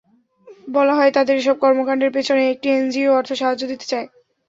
[0.67, 4.07] বলা হয়, তাদের এসব কর্মকাণ্ডের পেছনে একটি এনজিও অর্থ সাহায্য দিতে চায়।